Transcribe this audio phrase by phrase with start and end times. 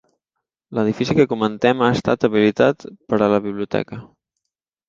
[0.77, 4.01] L'edifici que comentem ha estat habilitat per a la biblioteca.